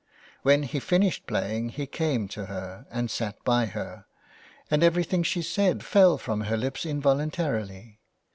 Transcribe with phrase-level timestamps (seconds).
[0.41, 4.05] When he finished playing he came to her and sat by her,
[4.71, 7.99] and everything she said fell from her lips involuntarily.